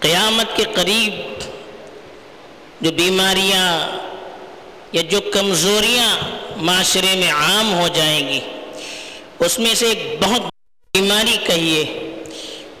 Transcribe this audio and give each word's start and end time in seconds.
قیامت 0.00 0.56
کے 0.56 0.64
قریب 0.74 1.42
جو 2.80 2.90
بیماریاں 2.90 3.66
یا 4.92 5.02
جو 5.02 5.20
کمزوریاں 5.20 6.18
معاشرے 6.56 7.14
میں 7.16 7.32
عام 7.32 7.72
ہو 7.74 7.88
جائیں 7.88 8.28
گی، 8.28 8.40
اس 9.38 9.58
میں 9.58 9.74
سے 9.74 9.86
ایک 9.86 10.16
بہت 10.22 10.40
بیماری 10.94 11.36
کہیے، 11.46 11.84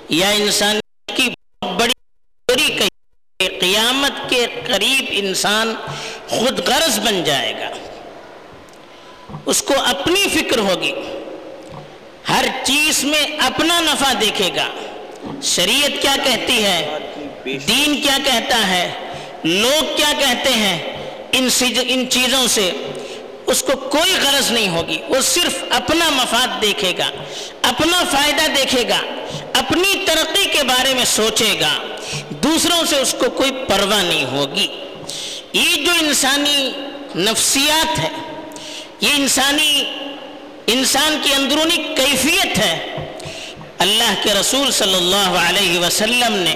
یا 0.08 0.28
انسان 0.28 0.80
کی 1.16 1.28
بہت 1.28 1.80
بڑی 1.80 1.92
بیماری 2.48 2.72
کہیے، 2.72 3.58
قیامت 3.58 4.30
کے 4.30 4.46
قریب 4.66 5.04
انسان 5.08 5.74
خود 6.28 6.68
غرض 6.68 6.98
بن 6.98 7.24
جائے 7.24 7.52
گا۔ 7.60 7.70
اس 9.46 9.62
کو 9.62 9.74
اپنی 9.84 10.28
فکر 10.28 10.58
ہوگی، 10.58 10.92
ہر 12.28 12.44
چیز 12.64 13.04
میں 13.04 13.24
اپنا 13.38 13.80
نفع 13.80 14.12
دیکھے 14.20 14.50
گا۔ 14.56 14.68
شریعت 15.42 16.02
کیا 16.02 16.16
کہتی 16.24 16.64
ہے؟ 16.64 17.09
دین 17.44 18.00
کیا 18.02 18.18
کہتا 18.24 18.68
ہے؟ 18.68 18.90
لوگ 19.44 19.96
کیا 19.96 20.12
کہتے 20.18 20.50
ہیں؟ 20.50 20.78
ان 21.32 21.48
ان 21.88 22.10
چیزوں 22.10 22.48
سے 22.48 22.70
اس 23.46 23.62
کو 23.62 23.76
کوئی 23.76 24.12
غرض 24.22 24.50
نہیں 24.50 24.68
ہوگی۔ 24.68 24.98
وہ 25.08 25.20
صرف 25.20 25.64
اپنا 25.70 26.10
مفاد 26.10 26.62
دیکھے 26.62 26.92
گا، 26.98 27.10
اپنا 27.62 28.04
فائدہ 28.10 28.46
دیکھے 28.56 28.88
گا، 28.88 29.00
اپنی 29.52 30.04
ترقی 30.06 30.44
کے 30.44 30.62
بارے 30.62 30.94
میں 30.94 31.04
سوچے 31.04 31.54
گا۔ 31.60 31.72
دوسروں 32.30 32.86
سے 32.86 32.96
اس 32.96 33.14
کو 33.18 33.30
کوئی 33.30 33.50
پرواہ 33.68 34.02
نہیں 34.02 34.24
ہوگی۔ 34.24 34.66
یہ 35.52 35.86
جو 35.86 35.92
انسانی 36.00 36.70
نفسیات 37.16 37.98
ہے، 37.98 38.08
یہ 39.00 39.08
انسانی 39.14 39.84
انسان 40.66 41.18
کی 41.22 41.34
اندرونی 41.34 41.76
کیفیت 41.76 42.58
ہے۔ 42.58 43.06
اللہ 43.78 44.14
کے 44.22 44.34
رسول 44.34 44.72
صلی 44.72 44.94
اللہ 44.94 45.38
علیہ 45.48 45.78
وسلم 45.78 46.34
نے 46.34 46.54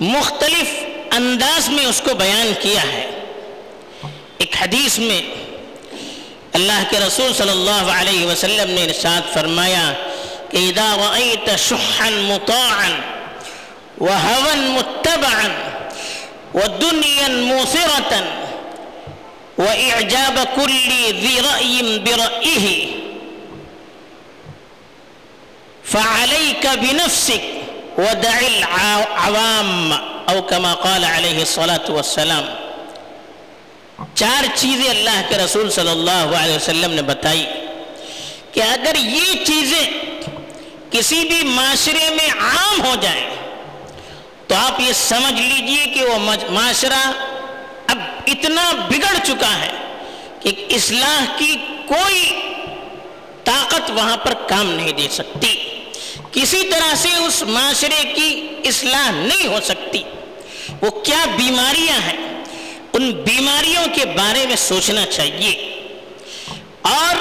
مختلف 0.00 0.84
انداز 1.12 1.68
میں 1.68 1.86
اس 1.86 2.02
کو 2.04 2.14
بیان 2.14 2.52
کیا 2.60 2.82
ہے۔ 2.82 3.10
ایک 4.38 4.56
حدیث 4.60 4.98
میں 4.98 5.20
اللہ 6.52 6.82
کے 6.90 6.98
رسول 7.06 7.34
صلی 7.34 7.50
اللہ 7.50 7.90
علیہ 7.94 8.26
وسلم 8.26 8.70
نے 8.70 8.84
ارشاد 8.84 9.34
فرمایا 9.34 9.92
کہ 10.50 10.56
اذا 10.56 10.96
رأيت 10.96 11.58
شحا 11.58 12.10
مطاعا 12.10 12.90
وهوا 14.00 14.54
متبعا 14.54 15.48
ودنيا 16.54 17.28
موثرة 17.28 18.12
وإعجاب 19.58 20.38
كل 20.56 20.88
ذي 21.20 21.40
رأي 21.40 21.98
برأيه 21.98 22.86
فعليك 25.84 26.66
بنفسك 26.66 27.59
ودع 28.02 28.38
العوام 28.54 29.92
او 30.30 30.42
كما 30.50 30.72
قال 30.74 31.04
عليه 31.04 31.38
الصلاة 31.46 31.86
والسلام. 31.96 32.44
چار 34.14 34.44
چیزیں 34.54 34.90
اللہ 34.90 35.20
کے 35.28 35.36
رسول 35.38 35.70
صلی 35.70 35.90
اللہ 35.90 36.36
علیہ 36.36 36.56
وسلم 36.56 36.92
نے 36.92 37.02
بتائی 37.02 37.44
کہ 38.52 38.60
اگر 38.62 38.94
یہ 38.98 39.44
چیزیں 39.44 39.84
کسی 40.90 41.20
بھی 41.28 41.42
معاشرے 41.44 42.08
میں 42.10 42.28
عام 42.40 42.80
ہو 42.86 42.94
جائیں 43.00 43.26
تو 44.46 44.54
آپ 44.54 44.80
یہ 44.80 44.92
سمجھ 44.92 45.40
لیجیے 45.40 45.84
کہ 45.94 46.04
وہ 46.04 46.18
معاشرہ 46.50 47.02
اب 47.86 47.98
اتنا 48.26 48.64
بگڑ 48.88 49.14
چکا 49.22 49.52
ہے 49.60 49.72
کہ 50.40 50.50
اصلاح 50.70 51.24
کی 51.38 51.56
کوئی 51.86 52.22
طاقت 53.44 53.90
وہاں 53.90 54.16
پر 54.16 54.34
کام 54.48 54.70
نہیں 54.70 54.92
دے 54.92 55.08
سکتی۔ 55.10 55.54
کسی 56.32 56.68
طرح 56.70 56.94
سے 56.94 57.08
اس 57.14 57.42
معاشرے 57.42 58.12
کی 58.14 58.48
اصلاح 58.64 59.10
نہیں 59.10 59.46
ہو 59.46 59.58
سکتی۔ 59.64 60.02
وہ 60.80 60.90
کیا 60.90 61.24
بیماریاں 61.36 61.98
ہیں؟ 61.98 62.44
ان 62.92 63.12
بیماریوں 63.12 63.84
کے 63.94 64.04
بارے 64.04 64.46
میں 64.46 64.56
سوچنا 64.56 65.06
چاہیے۔ 65.06 65.76
اور 66.82 67.14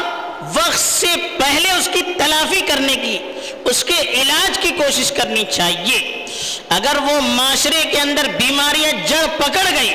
وقت 0.57 0.79
سے 0.79 1.07
پہلے 1.37 1.71
اس 1.71 1.89
کی 1.93 2.01
تلافی 2.01 2.61
کرنے 2.61 2.95
کی، 2.95 3.17
اس 3.65 3.83
کے 3.83 4.01
علاج 4.01 4.59
کی 4.61 4.69
کوشش 4.69 5.11
کرنی 5.11 5.43
چاہیے۔ 5.51 6.25
اگر 6.69 6.97
وہ 7.01 7.21
معاشرے 7.21 7.83
کے 7.91 7.99
اندر 7.99 8.23
بیماریاں 8.23 9.07
جڑ 9.07 9.25
پکڑ 9.37 9.65
گئی 9.81 9.93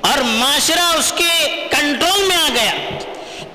اور 0.00 0.18
معاشرہ 0.18 0.96
اس 0.98 1.12
کے 1.16 1.46
کنٹرول 1.70 2.22
میں 2.28 2.36
آ 2.36 2.48
گیا، 2.54 2.72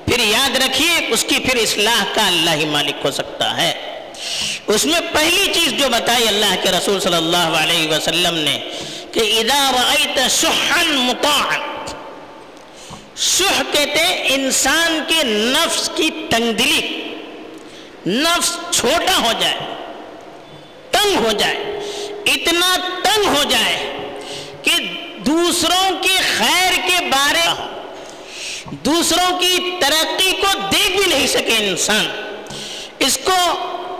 پھر 0.06 0.18
یاد 0.18 0.56
رکھیے، 0.56 1.06
اس 1.08 1.24
کی 1.28 1.38
پھر 1.38 1.56
اصلاح 1.56 2.04
کا 2.14 2.26
اللہ 2.26 2.50
ہی 2.50 2.64
مالک 2.64 2.94
ہو 3.04 3.10
سکتا 3.10 3.56
ہے۔ 3.56 3.91
اس 4.74 4.84
میں 4.84 5.00
پہلی 5.12 5.52
چیز 5.54 5.72
جو 5.78 5.88
بتائی 5.88 6.28
اللہ 6.28 6.54
کے 6.62 6.70
رسول 6.70 7.00
صلی 7.00 7.16
اللہ 7.16 7.58
علیہ 7.62 7.88
وسلم 7.88 8.34
نے 8.34 8.58
کہ 9.12 9.20
اذا 9.40 9.70
رأیت 9.74 10.18
شحا 10.30 10.82
مطاعا 10.86 11.58
شح 13.16 13.62
کہتے 13.72 14.00
انسان 14.34 15.00
کے 15.08 15.22
نفس 15.24 15.90
کی 15.96 16.10
تنگ 16.30 16.52
دلی 16.52 16.98
نفس 18.06 18.50
چھوٹا 18.70 19.16
ہو 19.18 19.32
جائے، 19.40 19.58
تنگ 20.90 21.24
ہو 21.24 21.32
جائے، 21.32 21.80
اتنا 22.26 22.76
تنگ 23.02 23.26
ہو 23.26 23.42
جائے 23.50 23.76
کہ 24.62 24.72
دوسروں 25.26 25.90
کے 26.02 26.16
خیر 26.38 26.72
کے 26.88 27.04
بارے، 27.04 27.48
دوسروں 28.84 29.38
کی 29.38 29.70
ترقی 29.80 30.32
کو 30.40 30.58
دیکھ 30.72 30.96
بھی 30.96 31.06
نہیں 31.06 31.26
سکے 31.26 31.56
انسان۔ 31.58 32.06
اس 32.98 33.18
کو 33.24 33.36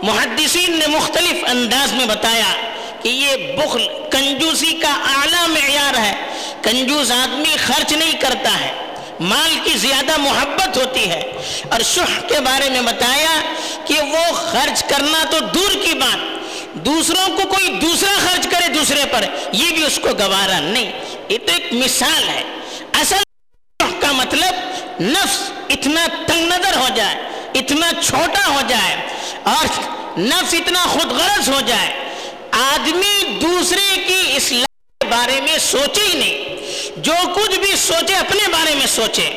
محدثین 0.03 0.79
نے 0.79 0.87
مختلف 0.87 1.45
انداز 1.47 1.93
میں 1.93 2.05
بتایا 2.05 2.71
کہ 3.03 3.09
یہ 3.09 3.35
بخل 3.57 3.87
کنجوسی 4.11 4.71
کا 4.71 4.93
اعلیٰ 4.93 5.47
معیار 5.47 5.97
ہے۔ 5.97 6.15
کنجوس 6.61 7.11
آدمی 7.11 7.55
خرچ 7.65 7.93
نہیں 7.93 8.11
کرتا 8.11 8.59
ہے، 8.59 8.71
مال 9.19 9.59
کی 9.63 9.77
زیادہ 9.77 10.17
محبت 10.17 10.77
ہوتی 10.77 11.09
ہے۔ 11.09 11.31
اور 11.69 11.81
شح 11.81 12.27
کے 12.27 12.39
بارے 12.39 12.69
میں 12.69 12.81
بتایا 12.81 13.41
کہ 13.85 13.93
وہ 14.01 14.33
خرچ 14.33 14.83
کرنا 14.83 15.23
تو 15.29 15.39
دور 15.39 15.71
کی 15.71 15.93
بات، 15.93 16.45
دوسروں 16.73 17.37
کو 17.37 17.47
کوئی 17.47 17.69
دوسرا 17.69 18.19
خرچ 18.19 18.47
کرے 18.51 18.67
دوسرے 18.67 19.01
پر، 19.11 19.25
یہ 19.51 19.67
بھی 19.73 19.85
اس 19.85 19.99
کو 20.01 20.09
گوارا 20.19 20.59
نہیں۔ 20.59 20.91
یہ 21.29 21.37
تو 21.37 21.53
ایک 21.53 21.73
مثال 21.73 22.29
ہے۔ 22.29 22.43
اصل 22.93 23.15
کا 23.99 24.11
مطلب 24.11 24.53
نفس 25.01 25.51
اتنا 25.69 26.07
تنگ 26.27 26.45
نظر 26.45 26.77
ہو 26.77 26.87
جائے۔ 26.95 27.15
اتنا 27.53 27.91
چھوٹا 28.01 28.47
ہو 28.47 28.61
جائے 28.67 28.95
اور 29.43 29.65
نفس 30.19 30.53
اتنا 30.53 30.85
خود 30.85 31.11
غرض 31.11 31.49
ہو 31.49 31.61
جائے، 31.65 32.09
آدمی 32.51 33.39
دوسرے 33.41 34.03
کی 34.07 34.33
اصلاح 34.35 34.65
کے 34.99 35.07
بارے 35.07 35.41
میں 35.41 35.57
سوچے 35.57 36.01
ہی 36.01 36.19
نہیں۔ 36.19 36.53
جو 36.99 37.13
کچھ 37.35 37.59
بھی 37.59 37.75
سوچے، 37.75 38.15
اپنے 38.15 38.47
بارے 38.51 38.75
میں 38.75 38.87
سوچے۔ 38.87 39.29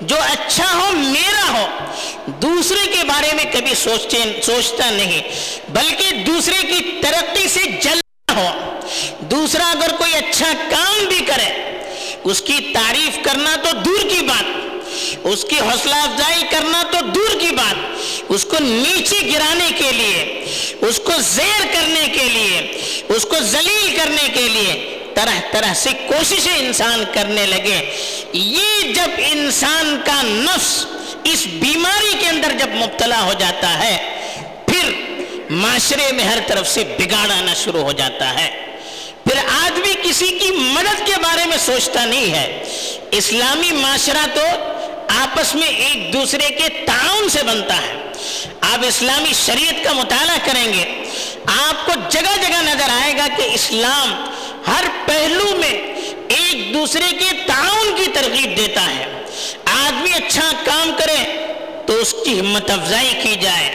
جو 0.00 0.16
اچھا 0.16 0.72
ہو، 0.74 0.90
میرا 0.96 1.52
ہو، 1.52 1.66
دوسرے 2.26 2.92
کے 2.92 3.04
بارے 3.04 3.32
میں 3.32 3.44
کبھی 3.52 3.74
سوچتے، 3.74 4.40
سوچتا 4.42 4.90
نہیں۔ 4.90 5.22
بلکہ 5.68 6.10
دوسرے 6.10 6.66
کی 6.66 7.00
ترقی 7.02 7.48
سے 7.48 7.60
جلنا 7.82 8.34
ہو۔ 8.34 8.80
دوسرا 9.20 9.70
اگر 9.70 9.90
کوئی 9.98 10.14
اچھا 10.14 10.52
کام 10.70 11.04
بھی 11.04 11.18
کرے، 11.18 11.78
اس 12.24 12.40
کی 12.40 12.72
تعریف 12.74 13.18
کرنا 13.24 13.56
تو 13.56 13.76
دور 13.76 14.00
کی 14.10 14.22
بات۔ 14.22 14.69
اس 15.24 15.44
کی 15.44 15.56
حوصلہ 15.60 15.94
افزائی 15.94 16.42
کرنا 16.50 16.82
تو 16.90 17.06
دور 17.06 17.40
کی 17.40 17.54
بات، 17.54 17.74
اس 18.28 18.44
کو 18.44 18.56
نیچے 18.60 19.16
گرانے 19.34 19.68
کے 19.76 19.92
لیے، 19.92 20.44
اس 20.80 21.00
کو 21.04 21.12
زیر 21.20 21.66
کرنے 21.72 22.08
کے 22.12 22.24
لیے، 22.24 22.80
اس 23.08 23.22
کو 23.24 23.36
ذلیل 23.40 23.96
کرنے 23.96 24.28
کے 24.34 24.48
لیے 24.48 24.98
طرح 25.14 25.40
طرح 25.52 25.74
سے 25.74 25.90
کوششیں 26.06 26.58
انسان 26.58 27.04
کرنے 27.12 27.46
لگے۔ 27.46 27.90
یہ 28.32 28.92
جب 28.92 29.10
انسان 29.16 30.00
کا 30.04 30.22
نفس 30.22 30.86
اس 31.24 31.46
بیماری 31.46 32.12
کے 32.20 32.26
اندر 32.26 32.52
جب 32.58 32.68
مبتلا 32.74 33.22
ہو 33.22 33.32
جاتا 33.38 33.78
ہے، 33.78 34.20
پھر 34.66 34.92
معاشرے 35.50 36.12
میں 36.12 36.24
ہر 36.24 36.38
طرف 36.46 36.68
سے 36.68 36.84
بگاڑ 36.98 37.30
آنا 37.30 37.54
شروع 37.54 37.82
ہو 37.82 37.92
جاتا 37.92 38.34
ہے۔ 38.34 38.66
پھر 39.24 39.38
آدمی 39.64 39.94
کسی 40.02 40.26
کی 40.26 40.50
مدد 40.50 41.06
کے 41.06 41.12
بارے 41.22 41.46
میں 41.46 41.56
سوچتا 41.56 42.04
نہیں 42.04 42.30
ہے۔ 42.30 42.64
اسلامی 43.10 43.72
معاشرہ 43.72 44.26
تو 44.34 44.40
آپس 45.18 45.54
میں 45.54 45.68
ایک 45.68 46.12
دوسرے 46.12 46.48
کے 46.48 46.68
تعاون 46.86 47.28
سے 47.28 47.42
بنتا 47.42 47.76
ہے۔ 47.76 47.94
آپ 48.60 48.84
اسلامی 48.86 49.32
شریعت 49.46 49.84
کا 49.84 49.92
مطالعہ 49.92 50.36
کریں 50.44 50.72
گے، 50.74 50.84
آپ 51.46 51.86
کو 51.86 51.92
جگہ 52.08 52.36
جگہ 52.42 52.62
نظر 52.62 52.88
آئے 52.90 53.16
گا 53.18 53.26
کہ 53.36 53.42
اسلام 53.42 54.12
ہر 54.66 54.84
پہلو 55.06 55.56
میں 55.56 55.74
ایک 56.28 56.74
دوسرے 56.74 57.08
کے 57.18 57.30
تعاون 57.46 57.94
کی 57.96 58.10
ترغیب 58.14 58.56
دیتا 58.56 58.84
ہے۔ 58.96 59.06
آدمی 59.64 60.12
اچھا 60.12 60.50
کام 60.64 60.90
کرے 60.98 61.18
تو 61.86 61.92
اس 61.92 62.14
کی 62.24 62.40
ہمت 62.40 62.70
افزائی 62.70 63.14
کی 63.22 63.34
جائے، 63.40 63.68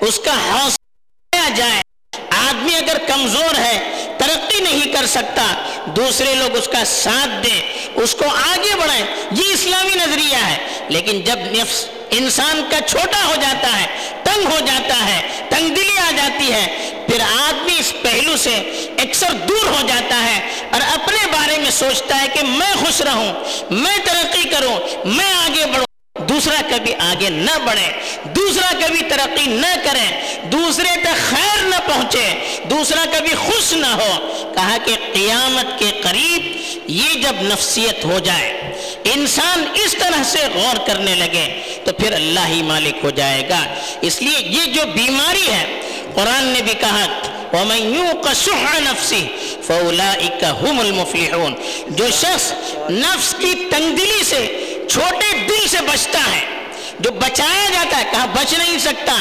اس 0.00 0.20
کا 0.24 0.34
حوصلہ 0.50 1.54
جائے۔ 1.54 1.82
آدمی 2.30 2.74
اگر 2.74 2.96
کمزور 3.06 3.58
ہے، 3.58 3.78
ترقی 4.18 4.60
نہیں 4.60 4.92
کر 4.92 5.06
سکتا 5.06 5.44
دوسرے 5.86 6.34
لوگ 6.34 6.56
اس 6.56 6.68
کا 6.68 6.84
ساتھ 6.84 7.44
دیں، 7.44 7.62
اس 7.94 8.14
کو 8.14 8.24
آگے 8.24 8.76
بڑھائیں۔ 8.80 9.04
یہ 9.30 9.52
اسلامی 9.52 9.94
نظریہ 9.94 10.36
ہے۔ 10.36 10.56
لیکن 10.88 11.20
جب 11.20 11.38
نفس 11.38 11.88
انسان 12.10 12.62
کا 12.70 12.76
چھوٹا 12.88 13.24
ہو 13.24 13.34
جاتا 13.34 13.80
ہے، 13.80 13.86
تنگ 14.22 14.46
ہو 14.46 14.58
جاتا 14.66 15.08
ہے 15.08 15.20
تنگ 15.48 15.68
دلی 15.68 15.98
آ 15.98 16.10
جاتی 16.16 16.52
ہے، 16.52 16.92
پھر 17.08 17.20
آدمی 17.20 17.78
اس 17.78 17.92
پہلو 18.02 18.36
سے 18.36 18.54
اکثر 18.98 19.32
دور 19.48 19.66
ہو 19.66 19.86
جاتا 19.86 20.22
ہے 20.22 20.54
اور 20.72 20.80
اپنے 20.80 21.26
بارے 21.32 21.56
میں 21.58 21.70
سوچتا 21.70 22.22
ہے 22.22 22.26
کہ 22.32 22.40
میں 22.42 22.74
خوش 22.74 23.00
رہوں، 23.00 23.32
میں 23.70 23.98
ترقی 24.04 24.48
کروں، 24.48 24.78
میں 25.04 25.34
آگے 25.34 25.66
بڑھوں۔ 25.66 25.85
دوسرا 26.28 26.62
کبھی 26.70 26.94
آگے 26.98 27.28
نہ 27.28 27.58
بڑھے 27.66 27.92
دوسرا 28.24 28.86
کبھی 28.86 29.00
ترقی 29.08 29.46
نہ 29.46 29.74
کرے 29.84 30.38
دوسرے 30.52 31.00
تک 31.00 31.30
خیر 31.30 31.64
نہ 31.64 31.76
پہنچے 31.86 32.58
دوسرا 32.70 33.04
کبھی 33.12 33.34
خوش 33.34 33.72
نہ 33.72 33.86
ہو۔ 33.86 34.42
کہا 34.54 34.76
کہ 34.84 34.94
قیامت 35.12 35.78
کے 35.78 35.90
قریب 36.02 36.56
یہ 36.86 37.14
جب 37.14 37.34
نفسیت 37.40 38.04
ہو 38.04 38.18
جائے، 38.18 38.72
انسان 39.04 39.64
اس 39.74 39.94
طرح 39.98 40.22
سے 40.24 40.38
غور 40.54 40.86
کرنے 40.86 41.14
لگے 41.14 41.62
تو 41.84 41.92
پھر 41.92 42.12
اللہ 42.12 42.46
ہی 42.48 42.62
مالک 42.62 43.04
ہو 43.04 43.10
جائے 43.10 43.48
گا۔ 43.48 43.60
اس 44.00 44.22
لیے 44.22 44.38
یہ 44.38 44.72
جو 44.72 44.82
بیماری 44.94 45.46
ہے، 45.52 45.80
قرآن 46.14 46.44
نے 46.44 46.62
بھی 46.62 46.74
کہا، 46.80 47.06
وَمَن 47.52 47.94
يُوقَ 47.94 48.28
شُحَّ 48.34 48.80
نَفْسِهِ 48.80 49.24
فَأُولَئِكَ 49.66 50.46
هُمُ 50.46 50.80
الْمُفْلِحُونَ۔ 50.80 51.54
جو 51.88 52.04
شخص 52.10 52.52
نفس 52.90 53.34
کی 53.38 53.54
تنگدلی 53.70 54.22
سے 54.24 54.65
چھوٹے 54.88 55.38
دل 55.38 55.68
سے 55.68 55.78
بچتا 55.92 56.18
ہے۔ 56.18 56.56
جو 57.00 57.10
بچایا 57.10 57.70
جاتا 57.72 57.98
ہے، 57.98 58.04
کہاں 58.10 58.26
بچ 58.26 58.52
نہیں 58.52 58.78
سکتا۔ 58.78 59.12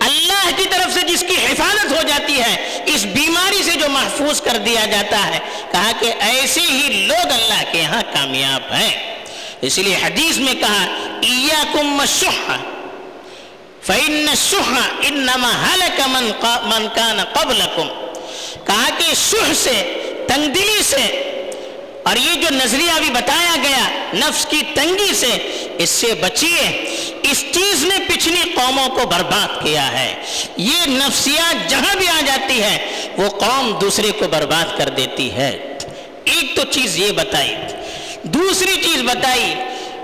اللہ 0.00 0.50
کی 0.56 0.64
طرف 0.70 0.94
سے 0.94 1.00
جس 1.00 1.24
کی 1.28 1.34
حفاظت 1.34 1.92
ہو 1.92 2.02
جاتی 2.08 2.40
ہے، 2.40 2.78
اس 2.86 3.04
بیماری 3.04 3.62
سے 3.62 3.70
جو 3.70 3.88
محفوظ 3.88 4.40
کر 4.40 4.56
دیا 4.56 4.86
جاتا 4.86 5.26
ہے۔ 5.26 5.38
کہا 5.72 5.92
کہ 6.00 6.12
ایسے 6.18 6.60
ہی 6.60 7.04
لوگ 7.06 7.32
اللہ 7.32 7.72
کے 7.72 7.82
ہاں 7.82 8.02
کامیاب 8.12 8.72
ہیں۔ 8.72 9.14
اس 9.60 9.78
لیے 9.78 9.96
حدیث 9.96 10.36
میں 10.36 10.54
کہا، 10.54 10.84
ایاکم 11.20 12.00
الشح 12.00 12.52
فإن 13.82 14.28
الشح 14.28 14.80
انما 15.02 15.50
هلك 15.74 16.00
من 16.06 16.24
من 16.64 16.86
كان 16.94 17.20
قبلكم۔ 17.32 17.88
کہا 18.64 18.88
کہ 18.98 19.14
شح 19.14 19.52
سے، 19.54 19.94
تنگدلی 20.28 20.82
سے 20.82 21.34
اور 22.08 22.16
یہ 22.16 22.34
جو 22.34 22.48
نظریہ 22.50 22.90
ابھی 22.90 23.10
بتایا 23.10 23.56
گیا 23.62 23.88
نفس 24.14 24.46
کی 24.46 24.62
تنگی 24.74 25.14
سے، 25.14 25.66
اس 25.78 25.90
سے 25.90 26.14
بچیے، 26.14 26.68
اس 27.22 27.44
چیز 27.52 27.84
نے 27.84 27.94
پچھلی 28.08 28.52
قوموں 28.54 28.88
کو 28.88 29.06
برباد 29.06 29.64
کیا 29.64 29.92
ہے۔ 29.92 30.14
یہ 30.56 30.78
نفسیات 30.86 31.70
جہاں 31.70 31.96
بھی 31.96 32.08
آ 32.08 32.20
جاتی 32.26 32.62
ہے، 32.62 33.06
وہ 33.16 33.28
قوم 33.28 33.78
دوسرے 33.80 34.10
کو 34.10 34.28
برباد 34.28 34.78
کر 34.78 34.88
دیتی 34.88 35.32
ہے۔ 35.32 35.78
ایک 36.24 36.56
تو 36.56 36.62
چیز 36.70 36.98
یہ 36.98 37.12
بتائی، 37.12 37.54
دوسری 38.22 38.82
چیز 38.82 39.02
بتائی، 39.02 39.54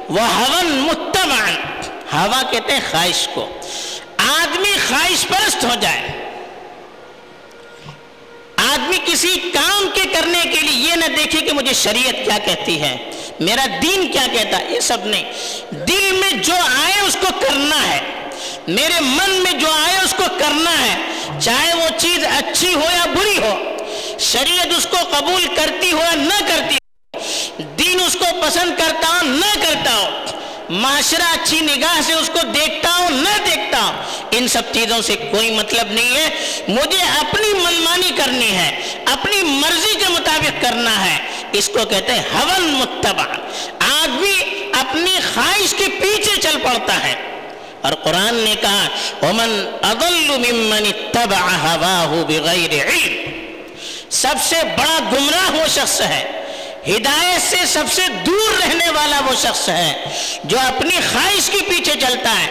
وہ 0.08 0.20
ہون 0.20 0.66
متبان 0.66 1.56
ہوا 2.12 2.42
کہتے 2.50 2.72
ہیں 2.72 2.80
خواہش 2.90 3.28
کو۔ 3.34 3.48
آدمی 4.16 4.72
خواہش 4.88 5.26
پرست 5.28 5.64
ہو 5.64 5.74
جائے۔ 5.80 6.02
آدمی 8.56 8.96
کسی 9.04 9.50
کام 9.54 9.88
کے 9.94 10.00
کرنے 10.12 10.40
کے 10.42 10.60
لیے 10.60 10.88
یہ 10.88 10.93
نہ 11.06 11.16
دیکھے 11.16 11.40
کہ 11.40 11.52
مجھے 11.52 11.72
شریعت 11.72 12.14
کیا 12.24 12.38
کہتی 12.44 12.80
ہے، 12.80 13.10
میرا 13.40 13.66
دین 13.82 14.12
کیا 14.12 14.26
کہتا 14.32 14.58
ہے، 14.58 14.64
یہ 14.70 14.80
سب 14.80 15.04
نہیں۔ 15.04 15.24
دل 15.72 16.12
میں 16.12 16.32
جو 16.32 16.54
آئے 16.54 17.00
اس 17.06 17.16
کو 17.20 17.26
کرنا 17.40 17.88
ہے۔ 17.88 18.00
میرے 18.68 19.00
من 19.00 19.30
میں 19.30 19.52
جو 19.52 19.66
آئے 19.70 19.96
اس 20.04 20.14
کو 20.16 20.24
کرنا 20.38 20.70
ہے، 20.70 20.94
چاہے 21.40 21.74
وہ 21.74 21.88
چیز 21.98 22.24
اچھی 22.24 22.74
ہو 22.74 22.88
یا 22.96 23.04
بری 23.04 23.38
ہو، 23.38 23.76
شریعت 24.18 24.66
اس 24.76 24.86
کو 24.90 24.96
قبول 25.10 25.46
کرتی 25.56 25.92
ہو 25.92 25.98
یا 25.98 26.14
نہ 26.14 26.40
کرتی 26.48 26.74
ہو، 26.74 27.18
دین 27.78 28.00
اس 28.06 28.16
کو 28.18 28.24
پسند 28.42 28.70
کرتا 28.78 29.08
ہو، 29.08 29.18
نہ 29.22 29.54
کرتا 29.54 29.94
ہو۔ 29.94 30.33
معاشرہ 30.70 31.22
اچھی 31.22 31.60
نگاہ 31.60 32.00
سے 32.06 32.12
اس 32.12 32.30
کو 32.32 32.38
دیکھتا 32.46 32.96
ہوں، 32.96 33.10
نہ 33.10 33.38
دیکھتا 33.44 33.82
ہوں، 33.82 34.02
ان 34.30 34.48
سب 34.48 34.62
چیزوں 34.72 35.02
سے 35.02 35.16
کوئی 35.16 35.50
مطلب 35.50 35.92
نہیں 35.92 36.16
ہے۔ 36.16 36.28
مجھے 36.68 37.02
اپنی 37.02 37.52
منمانی 37.54 38.10
کرنی 38.16 38.52
ہے، 38.52 38.80
اپنی 39.04 39.42
مرضی 39.42 39.94
کے 39.98 40.04
مطابق 40.08 40.62
کرنا 40.62 41.04
ہے۔ 41.04 41.18
اس 41.52 41.68
کو 41.68 41.84
کہتے 41.84 42.12
ہیں 42.12 42.22
ہون 42.34 42.62
متبع۔ 42.62 43.24
آدمی 43.78 44.70
اپنی 44.72 45.14
خواہش 45.34 45.74
کے 45.78 45.84
پیچھے 46.00 46.40
چل 46.40 46.58
پڑتا 46.62 47.02
ہے۔ 47.04 47.14
اور 47.80 47.92
قرآن 47.92 48.34
نے 48.34 48.54
کہا، 48.60 48.88
ومن 49.22 49.70
اضل 49.82 50.52
ممن 50.52 50.92
اتبع 50.94 51.74
بغیر 52.26 52.86
علم۔ 52.86 53.30
سب 54.10 54.34
سے 54.42 54.56
بڑا 54.56 54.98
گمراہ 55.12 55.50
وہ 55.50 55.68
شخص 55.68 56.00
ہے۔ 56.00 56.43
ہدایت 56.88 57.50
سے 57.50 57.56
سب 57.66 57.84
سے 57.92 58.02
دور 58.26 58.62
رہنے 58.62 58.90
والا 58.90 59.20
وہ 59.20 59.34
شخص 59.42 59.68
ہے 59.68 60.04
جو 60.44 60.58
اپنی 60.58 60.96
خواہش 61.12 61.50
کے 61.50 61.58
پیچھے 61.68 61.92
چلتا 62.00 62.30
ہے، 62.30 62.46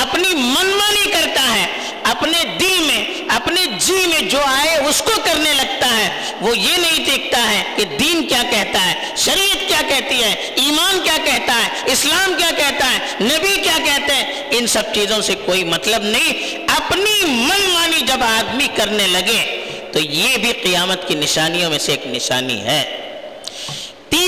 اپنی 0.00 0.34
منمانی 0.34 1.10
کرتا 1.10 1.54
ہے، 1.54 1.66
اپنے 2.02 2.44
دل 2.60 2.78
میں، 2.80 3.04
اپنے 3.28 3.60
جی 3.78 4.06
میں 4.06 4.20
جو 4.20 4.38
آئے 4.44 4.76
اس 4.76 5.02
کو 5.04 5.20
کرنے 5.24 5.54
لگتا 5.54 5.86
ہے۔ 5.96 6.32
وہ 6.40 6.58
یہ 6.58 6.76
نہیں 6.76 7.06
دیکھتا 7.06 7.50
ہے 7.50 7.62
کہ 7.76 7.84
دین 7.84 8.26
کیا 8.26 8.42
کہتا 8.50 8.90
ہے، 8.90 8.94
شریعت 9.16 9.68
کیا 9.68 9.80
کہتی 9.88 10.22
ہے، 10.22 10.50
ایمان 10.54 11.00
کیا 11.04 11.16
کہتا 11.24 11.52
ہے، 11.54 11.68
اسلام 11.92 12.34
کیا 12.38 12.50
کہتا 12.56 12.86
ہے، 12.86 12.98
نبی 13.20 13.56
کیا 13.62 13.78
کہتے 13.84 14.12
ہیں۔ 14.12 14.42
ان 14.50 14.66
سب 14.66 14.82
چیزوں 14.94 15.22
سے 15.22 15.34
کوئی 15.44 15.64
مطلب 15.64 16.02
نہیں۔ 16.02 16.58
اپنی 16.76 17.24
منمانی 17.24 18.00
جب 18.00 18.22
آدمی 18.22 18.68
کرنے 18.76 19.06
لگے 19.06 19.64
تو 19.92 19.98
یہ 19.98 20.36
بھی 20.36 20.52
قیامت 20.52 21.08
کی 21.08 21.14
نشانیوں 21.14 21.70
میں 21.70 21.78
سے 21.78 21.92
ایک 21.92 22.06
نشانی 22.06 22.60
ہے۔ 22.60 23.07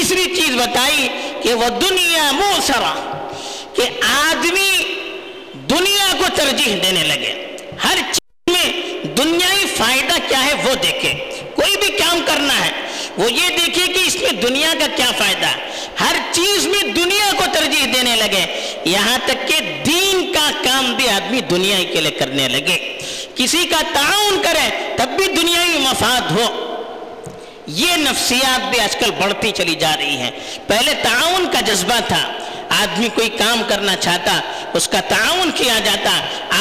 تیسری 0.00 0.36
چیز 0.36 0.50
بتائی 0.50 1.08
کہ 1.42 1.54
وہ 1.54 1.68
دنیا 1.68 2.30
موسرا 2.32 3.22
کہ 3.74 3.82
آدمی 4.02 4.94
دنیا 5.52 6.06
کو 6.18 6.24
ترجیح 6.34 6.76
دینے 6.82 7.04
لگے۔ 7.04 7.56
ہر 7.84 7.96
چیز 8.12 8.54
میں 8.54 8.72
دنیائی 9.04 9.66
فائدہ 9.76 10.28
کیا 10.28 10.44
ہے 10.44 10.54
وہ 10.54 10.74
دیکھے۔ 10.74 11.14
کوئی 11.54 11.76
بھی 11.80 11.98
کام 11.98 12.20
کرنا 12.26 12.66
ہے، 12.66 12.70
وہ 13.16 13.32
یہ 13.32 13.48
دیکھے 13.48 13.92
کہ 13.92 13.98
اس 14.06 14.16
میں 14.16 14.32
دنیا 14.32 14.74
کا 14.80 14.86
کیا 14.96 15.10
فائدہ 15.18 15.46
ہے۔ 15.46 15.86
ہر 16.00 16.16
چیز 16.32 16.66
میں 16.66 16.82
دنیا 16.82 17.30
کو 17.36 17.44
ترجیح 17.52 17.84
دینے 17.94 18.16
لگے۔ 18.16 18.74
یہاں 18.84 19.18
تک 19.26 19.48
کہ 19.48 19.82
دین 19.86 20.32
کا 20.32 20.50
کام 20.64 20.94
بھی 20.94 21.08
آدمی 21.08 21.40
دنیا 21.40 21.78
کے 21.92 22.00
لیے 22.00 22.10
کرنے 22.10 22.48
لگے۔ 22.48 22.98
کسی 23.34 23.64
کا 23.70 23.80
تعاون 23.92 24.42
کرے 24.42 24.94
تب 24.96 25.08
بھی 25.08 25.24
دنیائی 25.24 25.78
مفاد 25.78 26.32
ہو۔ 26.32 26.66
یہ 27.72 27.96
نفسیات 27.96 28.70
بھی 28.70 28.80
آج 28.80 28.96
کل 28.96 29.10
بڑھتی 29.10 29.50
چلی 29.50 29.74
جا 29.74 29.96
رہی 29.96 30.16
ہیں۔ 30.16 30.30
پہلے 30.66 30.94
تعاون 30.94 31.46
کا 31.52 31.60
جذبہ 31.60 32.00
تھا۔ 32.08 32.32
آدمی 32.68 33.08
کوئی 33.14 33.28
کام 33.28 33.62
کرنا 33.68 33.96
چاہتا، 33.96 34.40
اس 34.72 34.88
کا 34.88 35.00
تعاون 35.00 35.50
کیا 35.54 35.78
جاتا۔ 35.84 36.10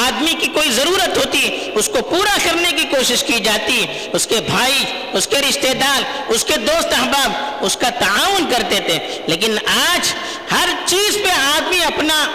آدمی 0.07 0.33
کی 0.33 0.47
کوئی 0.47 0.71
ضرورت 0.71 1.17
ہوتی، 1.17 1.71
اس 1.75 1.88
کو 1.88 2.01
پورا 2.01 2.38
کرنے 2.44 2.71
کی 2.71 2.83
کوشش 2.83 3.23
کی 3.23 3.39
جاتی۔ 3.39 3.85
اس 4.13 4.27
کے 4.27 4.35
بھائی، 4.35 4.85
اس 5.13 5.27
کے 5.27 5.38
رشتہ 5.50 5.73
دار، 5.73 6.01
اس 6.27 6.44
کے 6.44 6.57
دوست 6.57 6.88
احباب 6.91 7.31
اس 7.62 7.75
کا 7.75 7.89
تعاون 7.89 8.50
کرتے 8.51 8.79
تھے۔ 8.79 9.22
لیکن 9.27 9.55
آج 9.67 10.13
ہر 10.51 10.69
چیز 10.86 11.17
پہ 11.24 11.29
آدمی 11.29 11.84
اپنا 11.84 12.25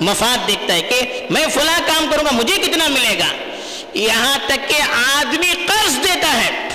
مفاد 0.00 0.48
دیکھتا 0.48 0.74
ہے 0.74 0.82
کہ 0.82 1.26
میں 1.30 1.46
فلاں 1.54 1.80
کام 1.86 2.06
کروں 2.10 2.24
گا، 2.24 2.30
مجھے 2.32 2.56
کتنا 2.56 2.88
ملے 2.88 3.18
گا۔ 3.18 3.32
یہاں 3.94 4.38
تک 4.46 4.68
کہ 4.68 4.82
آدمی 5.16 5.52
قرض 5.66 5.94
دیتا 5.96 6.44
ہے۔ 6.44 6.67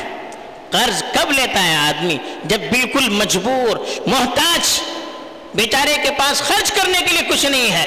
قرض 0.73 1.03
کب 1.13 1.31
لیتا 1.31 1.63
ہے 1.63 1.75
آدمی؟ 1.75 2.17
جب 2.43 2.59
بالکل 2.59 3.09
مجبور، 3.09 3.77
محتاج، 4.07 4.81
بیچارے 5.53 5.95
کے 6.03 6.09
پاس 6.17 6.41
خرچ 6.41 6.71
کرنے 6.71 6.97
کے 6.99 7.05
لیے 7.05 7.21
کچھ 7.29 7.45
نہیں 7.45 7.71
ہے۔ 7.71 7.83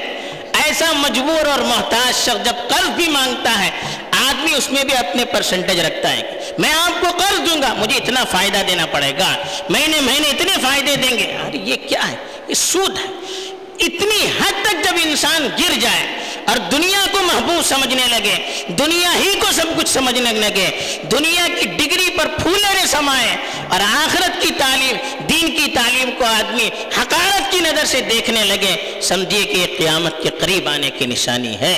ایسا 0.52 0.92
مجبور 0.92 1.46
اور 1.46 1.58
محتاج 1.58 2.14
شخص 2.14 2.44
جب 2.44 2.54
قرض 2.68 2.88
بھی 2.88 3.08
مانگتا 3.08 3.64
ہے، 3.64 3.70
آدمی 4.10 4.54
اس 4.54 4.70
میں 4.70 4.84
بھی 4.84 4.96
اپنے 4.96 5.24
پرسنٹیج 5.24 5.80
رکھتا 5.80 6.12
ہے 6.12 6.40
میں 6.58 6.72
آپ 6.72 7.00
کو 7.00 7.06
قرض 7.18 7.50
دوں 7.50 7.62
گا، 7.62 7.74
مجھے 7.74 7.96
اتنا 7.96 8.24
فائدہ 8.24 8.58
دینا 8.68 8.86
پڑے 8.86 9.12
گا۔ 9.18 9.36
مہینے 9.68 10.00
مہینے 10.00 10.28
اتنے 10.28 10.52
فائدے 10.62 10.96
دیں 10.96 11.18
گے۔ 11.18 11.36
ارے 11.46 11.56
یہ 11.56 11.76
کیا 11.76 12.08
ہے؟ 12.08 12.16
یہ 12.48 12.54
سود 12.54 12.98
ہے۔ 12.98 13.36
اتنی 13.78 14.30
حد 14.40 14.64
تک 14.64 14.84
جب 14.84 14.96
انسان 15.04 15.48
گر 15.58 15.80
جائے 15.80 16.25
اور 16.46 16.56
دنیا 16.56 17.04
کو 17.12 17.18
محبوب 17.22 17.64
سمجھنے 17.64 18.06
لگے، 18.08 18.62
دنیا 18.68 19.14
ہی 19.14 19.34
کو 19.40 19.52
سب 19.52 19.66
کچھ 19.76 19.88
سمجھنے 19.88 20.32
لگے، 20.32 20.70
دنیا 21.12 21.46
کی 21.60 21.66
ڈگری 21.66 22.10
پر 22.18 22.26
پھولے 22.42 22.86
سمائے 22.86 23.36
اور 23.68 23.80
آخرت 23.80 24.42
کی 24.42 24.52
تعلیم، 24.58 24.96
دین 25.28 25.56
کی 25.56 25.70
تعلیم 25.74 26.10
کو 26.18 26.24
آدمی 26.24 26.68
حقارت 26.98 27.52
کی 27.52 27.60
نظر 27.60 27.84
سے 27.84 28.00
دیکھنے 28.00 28.44
لگے، 28.44 29.00
سمجھیے 29.02 29.44
کہ 29.44 29.58
یہ 29.58 29.76
قیامت 29.78 30.22
کے 30.22 30.30
قریب 30.38 30.68
آنے 30.68 30.90
کی 30.90 31.06
نشانی 31.06 31.56
ہے۔ 31.60 31.76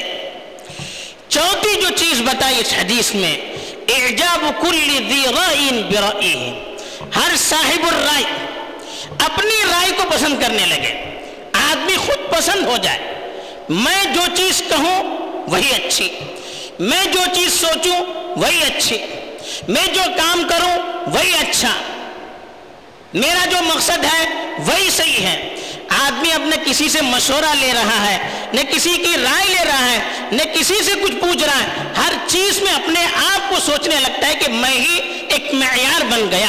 چوتھی 1.28 1.80
جو 1.80 1.88
چیز 1.96 2.20
بتائی 2.20 2.60
اس 2.60 2.72
حدیث 2.72 3.14
میں، 3.14 3.36
اعجاب 3.88 4.44
کل 4.60 4.78
ذی 5.08 5.22
رائن 5.36 5.82
برائی 5.82 6.52
ہر 7.16 7.36
صاحب 7.36 7.86
الرائے 7.88 8.24
اپنی 9.18 9.56
رائے 9.70 9.90
کو 9.96 10.02
پسند 10.10 10.42
کرنے 10.42 10.66
لگے، 10.66 10.94
آدمی 11.52 11.96
خود 11.96 12.30
پسند 12.30 12.66
ہو 12.66 12.76
جائے۔ 12.82 12.98
میں 13.68 14.04
جو 14.04 14.20
چیز 14.36 14.62
کہوں 14.68 15.04
وہی 15.50 15.70
اچھی۔ 15.74 16.08
میں 16.78 17.04
جو 17.04 17.20
چیز 17.34 17.52
سوچوں 17.52 18.00
وہی 18.36 18.62
اچھی۔ 18.62 18.98
میں 19.68 19.86
جو 19.86 20.00
کام 20.16 20.42
کروں 20.48 20.76
وہی 21.06 21.32
اچھا۔ 21.34 21.68
میرا 23.14 23.44
جو 23.46 23.56
مقصد 23.62 24.04
ہے 24.04 24.28
وہی 24.58 24.90
صحیح 24.90 25.26
ہے۔ 25.26 25.54
آدمی 25.88 26.32
اپنے 26.32 26.56
کسی 26.64 26.88
سے 26.88 27.02
مشورہ 27.02 27.54
لے 27.60 27.72
رہا 27.74 28.10
ہے، 28.10 28.18
نہ 28.52 28.60
کسی 28.60 28.90
کی 28.90 29.12
رائے 29.22 29.48
لے 29.48 29.64
رہا 29.64 29.90
ہے، 29.90 29.98
نہ 30.32 30.42
کسی 30.42 30.74
سے 30.84 30.92
کچھ 31.02 31.12
پوچھ 31.12 31.44
رہا 31.44 31.60
ہے۔ 31.60 31.92
ہر 31.96 32.12
چیز 32.26 32.62
میں 32.62 32.72
اپنے 32.72 33.06
آپ 33.34 33.50
کو 33.50 33.56
سوچنے 33.60 33.96
لگتا 34.00 34.26
ہے 34.28 34.34
کہ 34.34 34.52
میں 34.52 34.70
ہی 34.70 35.00
ایک 35.28 35.54
معیار 35.54 36.00
بن 36.00 36.30
گیا۔ 36.30 36.46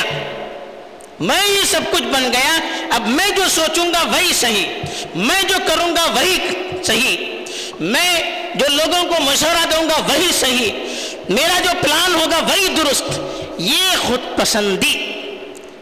میں 1.19 1.47
یہ 1.47 1.61
سب 1.65 1.81
کچھ 1.91 2.03
بن 2.03 2.33
گیا۔ 2.33 2.59
اب 2.91 3.07
میں 3.07 3.29
جو 3.37 3.43
سوچوں 3.49 3.85
گا 3.85 4.03
وہی 4.03 4.33
صحیح۔ 4.33 4.65
میں 5.15 5.41
جو 5.43 5.55
کروں 5.67 5.95
گا 5.95 6.05
وہی 6.05 6.37
صحیح۔ 6.83 7.17
میں 7.79 8.21
جو 8.55 8.65
لوگوں 8.69 9.03
کو 9.03 9.21
مشورہ 9.21 9.65
دوں 9.71 9.89
گا 9.89 9.97
وہی 10.09 10.31
صحیح۔ 10.39 10.71
میرا 11.29 11.59
جو 11.59 11.69
پلان 11.81 12.15
ہوگا 12.15 12.39
وہی 12.39 12.67
درست۔ 12.67 13.03
یہ 13.57 14.07
خود 14.07 14.19
پسندی۔ 14.37 15.11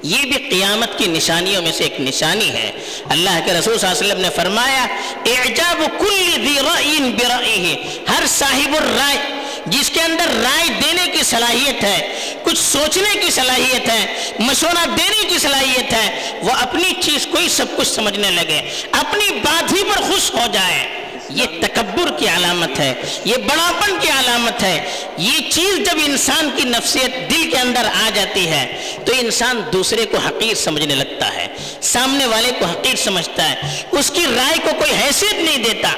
یہ 0.04 0.18
بھی 0.22 0.50
قیامت 0.50 0.98
کی 0.98 1.08
نشانیوں 1.08 1.62
میں 1.62 1.72
سے 1.72 1.84
ایک 1.84 2.01
نشانی 2.01 2.50
ہے۔ 2.50 2.72
اللہ 3.10 3.39
کے 3.46 3.54
رسول 3.54 3.77
صلی 3.77 3.89
اللہ 3.89 4.01
علیہ 4.01 4.13
وسلم 4.13 4.22
نے 4.22 4.30
فرمایا، 4.36 4.84
اعجاب 5.25 6.00
کل 6.00 6.32
ذی 6.36 6.56
رائن 6.66 7.12
برائه 7.12 7.74
ہر 8.10 8.25
صاحب 8.25 8.75
الرائے 8.75 9.37
جس 9.67 9.89
کے 9.89 10.01
اندر 10.01 10.27
رائے 10.43 10.69
دینے 10.69 11.12
کی 11.12 11.24
صلاحیت 11.24 11.83
ہے، 11.83 12.25
کچھ 12.43 12.57
سوچنے 12.57 13.19
کی 13.19 13.29
صلاحیت 13.29 13.89
ہے، 13.89 14.31
مشورہ 14.39 14.86
دینے 14.86 15.27
کی 15.29 15.38
صلاحیت 15.38 15.93
ہے، 15.93 16.39
وہ 16.41 16.51
اپنی 16.51 16.93
چیز 17.01 17.27
کو 17.31 17.38
ہی 17.38 17.50
سب 17.50 17.65
کچھ 17.77 17.88
سمجھنے 17.88 18.31
لگے۔ 18.31 18.62
اپنی 18.91 19.31
بات 19.31 19.71
ہی 19.71 19.83
پر 19.83 20.01
خوش 20.01 20.33
ہو 20.33 20.45
جائے۔ 20.53 20.88
یہ 21.29 21.45
تکبر 21.62 22.19
کی 22.19 22.27
علامت 22.27 22.79
ہے، 22.79 22.93
یہ 23.25 23.36
بڑاپن 23.38 24.00
کی 24.01 24.07
علامت 24.07 24.63
ہے۔ 24.63 24.89
یہ 25.17 25.51
چیز 25.51 25.77
جب 25.77 25.97
انسان 26.05 26.50
کی 26.55 26.63
نفسیت 26.63 27.31
دل 27.31 27.51
کے 27.51 27.57
اندر 27.57 27.86
آ 28.03 28.09
جاتی 28.13 28.47
ہے، 28.47 28.95
تو 29.05 29.13
انسان 29.19 29.62
دوسرے 29.74 30.05
کو 30.05 30.17
حقیر 30.17 30.53
سمجھنے 30.53 30.95
لگتا 30.95 31.36
ہے، 31.36 31.47
سامنے 31.81 32.25
والے 32.25 32.51
کو 32.59 32.65
حقیر 32.65 32.95
سمجھتا 32.95 33.50
ہے۔ 33.50 33.55
اس 33.91 34.12
کی 34.13 34.25
رائے 34.36 34.57
کو 34.63 34.69
کوئی 34.79 34.91
حیثیت 34.91 35.33
نہیں 35.33 35.57
دیتا۔ 35.57 35.89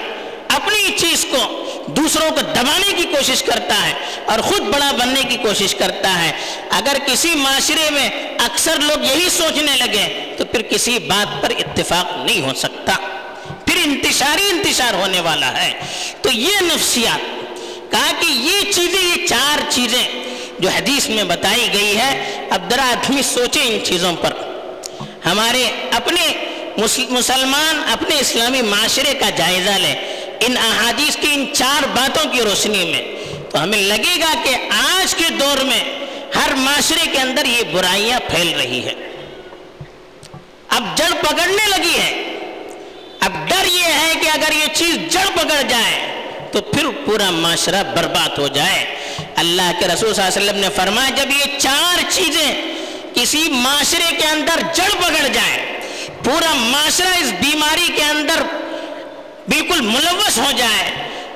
اپنی 0.49 0.97
چیز 0.97 1.25
کو 1.31 1.65
دوسروں 1.87 2.31
کو 2.31 2.41
دبانے 2.41 2.93
کی 2.97 3.03
کوشش 3.03 3.43
کرتا 3.43 3.87
ہے 3.87 3.93
اور 4.25 4.39
خود 4.39 4.61
بڑا 4.61 4.91
بننے 4.91 5.23
کی 5.23 5.37
کوشش 5.37 5.75
کرتا 5.75 6.23
ہے۔ 6.23 6.31
اگر 6.69 6.97
کسی 7.05 7.35
معاشرے 7.35 7.89
میں 7.89 8.09
اکثر 8.39 8.75
لوگ 8.79 9.03
یہی 9.03 9.29
سوچنے 9.29 9.77
لگے 9.77 10.35
تو 10.37 10.45
پھر 10.45 10.61
کسی 10.61 10.99
بات 10.99 11.41
پر 11.41 11.49
اتفاق 11.49 12.17
نہیں 12.25 12.41
ہو 12.41 12.53
سکتا۔ 12.53 12.93
پھر 13.65 13.77
انتشاری 13.85 14.43
انتشار 14.49 14.93
ہونے 14.93 15.19
والا 15.19 15.63
ہے۔ 15.63 15.73
تو 16.21 16.29
یہ 16.31 16.55
نفسیات، 16.61 17.51
کہا 17.91 18.11
کہ 18.19 18.25
یہ 18.25 18.71
چیزیں، 18.71 19.15
یہ 19.15 19.27
چار 19.27 19.57
چیزیں 19.69 20.03
جو 20.59 20.69
حدیث 20.69 21.09
میں 21.09 21.23
بتائی 21.23 21.67
گئی 21.73 21.97
ہے، 21.97 22.41
اب 22.49 22.71
ذرا 22.71 22.89
آدمی 22.89 23.21
سوچے 23.21 23.59
ان 23.63 23.85
چیزوں 23.85 24.15
پر۔ 24.15 24.33
ہمارے 25.25 25.69
اپنے 25.91 26.33
مسلمان 27.09 27.81
اپنے 27.91 28.15
اسلامی 28.19 28.61
معاشرے 28.61 29.13
کا 29.13 29.29
جائزہ 29.29 29.69
لیں۔ 29.69 30.08
ان 30.45 30.57
احادیث 30.57 31.15
کی 31.15 31.27
ان 31.33 31.45
چار 31.53 31.87
باتوں 31.95 32.23
کی 32.31 32.41
روشنی 32.41 32.83
میں 32.91 33.01
تو 33.49 33.63
ہمیں 33.63 33.81
لگے 33.81 34.19
گا 34.21 34.33
کہ 34.43 34.55
آج 34.77 35.15
کے 35.15 35.29
دور 35.39 35.63
میں 35.65 35.83
ہر 36.35 36.53
معاشرے 36.55 37.05
کے 37.11 37.19
اندر 37.19 37.45
یہ 37.45 37.63
برائیاں 37.71 38.19
پھیل 38.27 38.53
رہی 38.59 38.83
ہے 38.85 38.93
اب 40.77 40.83
جڑ 40.97 41.11
پکڑنے 41.21 41.67
لگی 41.67 41.97
ہے 41.99 42.11
اب 43.27 43.33
ڈر 43.49 43.65
یہ 43.65 43.93
ہے 43.93 44.13
کہ 44.21 44.29
اگر 44.33 44.53
یہ 44.55 44.73
چیز 44.73 44.97
جڑ 45.13 45.27
پکڑ 45.35 45.61
جائے 45.69 45.97
تو 46.51 46.61
پھر 46.61 46.85
پورا 47.05 47.29
معاشرہ 47.29 47.81
برباد 47.95 48.37
ہو 48.39 48.47
جائے۔ 48.53 48.85
اللہ 49.35 49.71
کے 49.79 49.87
رسول 49.87 50.13
صلی 50.13 50.23
اللہ 50.23 50.33
علیہ 50.33 50.43
وسلم 50.43 50.59
نے 50.61 50.69
فرمایا، 50.75 51.09
جب 51.15 51.31
یہ 51.31 51.57
چار 51.59 52.01
چیزیں 52.09 52.49
کسی 53.15 53.43
معاشرے 53.51 54.15
کے 54.17 54.27
اندر 54.27 54.61
جڑ 54.73 54.89
پکڑ 54.99 55.27
جائے 55.33 55.57
پورا 56.23 56.53
معاشرہ 56.53 57.13
اس 57.19 57.31
بیماری 57.41 57.91
کے 57.95 58.03
اندر 58.03 58.41
بالکل 59.49 59.81
ملوث 59.81 60.37
ہو 60.37 60.51
جائے 60.57 60.91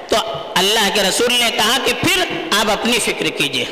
تو 0.07 0.15
اللہ 0.55 0.89
کے 0.93 1.01
رسول 1.01 1.33
نے 1.33 1.49
کہا 1.55 1.77
کہ 1.85 1.93
پھر 1.93 2.23
آپ 2.59 2.71
اپنی 2.71 2.99
فکر 3.05 3.29
کیجیے۔ 3.29 3.65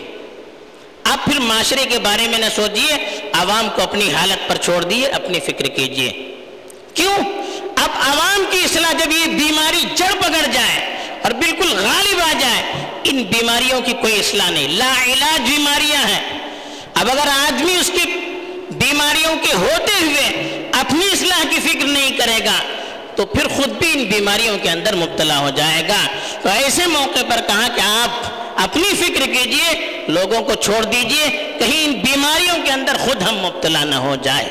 آپ 1.03 1.25
پھر 1.25 1.39
معاشرے 1.39 1.85
کے 1.85 1.99
بارے 1.99 2.27
میں 2.27 2.39
نہ 2.39 2.45
سوچئے، 2.55 3.19
عوام 3.33 3.67
کو 3.75 3.81
اپنی 3.81 4.13
حالت 4.13 4.49
پر 4.49 4.55
چھوڑ 4.55 4.83
دیئے، 4.83 5.07
اپنی 5.07 5.39
فکر 5.39 5.65
کیجیے۔ 5.67 6.35
کیوں؟ 6.93 7.15
اب 7.75 7.89
عوام 7.93 8.43
کی 8.51 8.57
اصلاح 8.63 8.91
جب 8.91 9.11
یہ 9.11 9.25
بیماری 9.25 9.83
جڑ 9.95 10.13
پکڑ 10.19 10.51
جائے 10.51 10.79
اور 11.23 11.31
بالکل 11.31 11.67
غالب 11.67 12.21
آ 12.21 12.33
جائے، 12.39 12.63
ان 13.03 13.23
بیماریوں 13.23 13.81
کی 13.81 13.93
کوئی 14.01 14.19
اصلاح 14.19 14.49
نہیں۔ 14.49 14.67
لا 14.67 14.93
علاج 15.05 15.41
بیماریاں 15.41 16.07
ہیں۔ 16.07 16.39
اب 16.93 17.09
اگر 17.11 17.27
آدمی 17.27 17.75
اس 17.79 17.91
کی 17.93 18.11
بیماریوں 18.71 19.35
کے 19.41 19.53
ہوتے 19.53 20.05
ہوئے 20.05 20.27
اپنی 20.73 21.05
اصلاح 21.11 21.43
کی 21.49 21.59
فکر 21.69 21.87
نہیں 21.87 22.11
کرے 22.11 22.45
گا 22.45 22.55
تو 23.15 23.25
پھر 23.25 23.47
خود 23.47 23.69
بھی 23.69 23.91
ان 23.93 24.03
بیماریوں 24.03 24.57
کے 24.57 24.69
اندر 24.69 24.95
مبتلا 24.95 25.39
ہو 25.39 25.49
جائے 25.49 25.87
گا۔ 25.87 26.07
تو 26.41 26.49
ایسے 26.49 26.87
موقع 26.87 27.19
پر 27.29 27.39
کہا 27.47 27.67
کہ 27.75 27.81
آپ 27.81 28.09
اپنی 28.55 28.95
فکر 28.95 29.25
کیجیے، 29.25 30.01
لوگوں 30.07 30.41
کو 30.41 30.53
چھوڑ 30.53 30.83
دیجیے، 30.83 31.53
کہیں 31.59 31.85
ان 31.85 31.91
بیماریوں 31.91 32.55
کے 32.65 32.71
اندر 32.71 32.93
خود 32.97 33.21
ہم 33.21 33.35
مبتلا 33.35 33.83
نہ 33.83 33.95
ہو 33.95 34.15
جائے۔ 34.15 34.49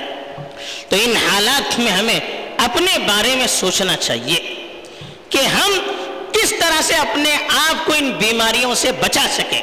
تو 0.88 0.96
ان 1.04 1.16
حالات 1.16 1.78
میں 1.78 1.92
ہمیں 1.92 2.20
اپنے 2.56 2.98
بارے 2.98 3.36
میں 3.36 3.46
سوچنا 3.46 3.96
چاہیے 3.96 4.64
کہ 5.30 5.38
ہم 5.38 5.70
کس 6.32 6.50
طرح 6.50 6.82
سے 6.82 6.94
اپنے 6.94 7.36
آپ 7.48 7.86
کو 7.86 7.92
ان 7.98 8.10
بیماریوں 8.10 8.74
سے 8.74 8.92
بچا 8.92 9.26
سکیں۔ 9.32 9.60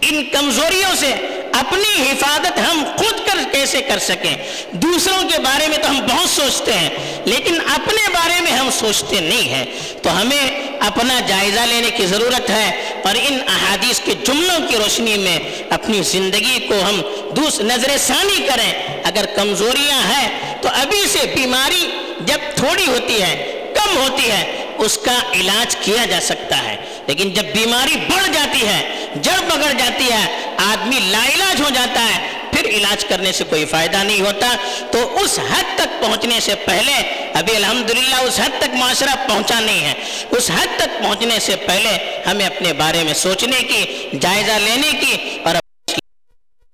ان 0.00 0.24
کمزوریوں 0.32 0.96
سے 0.96 1.14
اپنی 1.60 2.08
حفاظت 2.10 2.58
ہم 2.58 2.84
خود 2.96 3.26
کر 3.26 3.38
کیسے 3.52 3.80
کر 3.82 3.98
سکیں؟ 3.98 4.36
دوسروں 4.72 5.28
کے 5.28 5.38
بارے 5.38 5.68
میں 5.68 5.78
تو 5.78 5.88
ہم 5.88 6.00
بہت 6.06 6.28
سوچتے 6.28 6.72
ہیں، 6.72 6.90
لیکن 7.24 7.60
اپنے 7.74 8.08
بارے 8.12 8.40
میں 8.40 8.52
ہم 8.52 8.68
سوچتے 8.78 9.20
نہیں 9.20 9.48
ہیں۔ 9.48 9.64
تو 10.02 10.20
ہمیں 10.20 10.44
اپنا 10.80 11.20
جائزہ 11.26 11.60
لینے 11.60 11.90
کی 11.90 12.06
ضرورت 12.06 12.50
ہے 12.50 12.68
اور 13.04 13.14
ان 13.28 13.38
احادیث 13.46 14.00
کے 14.00 14.14
جملوں 14.26 14.68
کی 14.68 14.76
روشنی 14.76 15.16
میں 15.16 15.38
اپنی 15.70 16.02
زندگی 16.02 16.58
کو 16.68 16.74
ہم 16.88 17.00
دوس 17.36 17.60
نظر 17.60 17.96
ثانی 17.98 18.40
کریں۔ 18.48 18.72
اگر 19.04 19.24
کمزوریاں 19.36 20.00
ہیں 20.12 20.28
تو 20.62 20.68
ابھی 20.72 21.02
سے 21.12 21.26
بیماری 21.34 21.84
جب 22.20 22.38
تھوڑی 22.56 22.86
ہوتی 22.86 23.22
ہے، 23.22 23.34
کم 23.74 23.96
ہوتی 23.96 24.30
ہے، 24.30 24.42
اس 24.78 24.98
کا 25.04 25.18
علاج 25.34 25.76
کیا 25.76 26.04
جا 26.04 26.20
سکتا 26.22 26.56
ہے۔ 26.64 26.76
لیکن 27.10 27.30
جب 27.30 27.44
بیماری 27.54 27.96
بڑھ 28.08 28.26
جاتی 28.32 28.66
ہے، 28.66 29.06
جڑ 29.22 29.38
پکڑ 29.48 29.72
جاتی 29.78 30.10
ہے، 30.12 30.26
آدمی 30.56 30.98
لا 31.00 31.22
علاج 31.34 31.60
ہو 31.60 31.68
جاتا 31.74 32.02
ہے، 32.02 32.18
پھر 32.50 32.68
علاج 32.68 33.04
کرنے 33.04 33.32
سے 33.32 33.44
کوئی 33.44 33.64
فائدہ 33.64 33.96
نہیں 33.96 34.20
ہوتا۔ 34.20 34.54
تو 34.90 34.98
اس 35.20 35.38
حد 35.38 35.74
تک 35.76 36.00
پہنچنے 36.00 36.40
سے 36.40 36.54
پہلے، 36.64 36.92
ابھی 37.34 37.56
الحمدللہ 37.56 38.16
اس 38.16 38.40
حد 38.40 38.58
تک 38.58 38.74
معاشرہ 38.74 39.14
پہنچا 39.28 39.58
نہیں 39.60 39.84
ہے۔ 39.84 39.94
اس 40.30 40.50
حد 40.50 40.76
تک 40.76 40.98
پہنچنے 41.02 41.38
سے 41.40 41.56
پہلے 41.66 41.96
ہمیں 42.26 42.46
اپنے 42.46 42.72
بارے 42.72 43.02
میں 43.04 43.14
سوچنے 43.14 43.62
کی، 43.62 43.84
جائزہ 44.20 44.58
لینے 44.64 44.92
کی 45.00 45.16
اور 45.44 45.56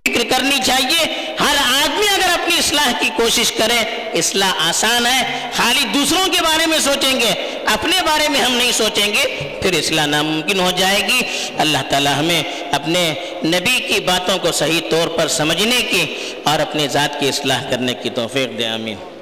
فکر 0.05 0.23
کرنی 0.31 0.59
چاہیے 0.67 1.05
ہر 1.41 1.57
آدمی 1.65 2.09
اگر 2.09 2.29
اپنی 2.33 2.61
اصلاح 2.87 3.01
کی 3.01 3.09
کوشش 3.17 3.53
کریں، 3.53 3.83
اصلاح 4.19 4.53
آسان 4.59 5.07
ہے۔ 5.07 5.49
خالی 5.57 5.85
دوسروں 5.95 6.33
کے 6.33 6.43
بارے 6.43 6.67
میں 6.67 6.79
سوچیں 6.79 7.21
گے، 7.21 7.59
اپنے 7.67 8.03
بارے 8.07 8.29
میں 8.29 8.41
ہم 8.41 8.53
نہیں 8.53 8.73
سوچیں 8.73 9.15
گے، 9.15 9.59
پھر 9.63 9.73
اصلاح 9.73 10.07
ناممکن 10.07 10.61
ہو 10.61 10.71
جائے 10.77 11.01
گی۔ 11.01 11.23
اللہ 11.59 11.79
تعالی 11.91 12.11
ہمیں 12.19 12.43
اپنے 12.73 13.15
نبی 13.45 13.81
کی 13.81 14.01
باتوں 14.01 14.39
کو 14.39 14.53
صحیح 14.53 14.81
طور 14.91 15.09
پر 15.09 15.29
سمجھنے 15.29 15.83
کی 15.83 16.33
اور 16.45 16.61
اپنے 16.61 16.89
ذات 16.89 17.21
کی 17.21 17.29
اصلاح 17.29 17.63
کرنے 17.71 17.95
کی 17.95 18.11
توفیق 18.11 18.59
دے، 18.59 18.67
آمین۔ 18.67 19.16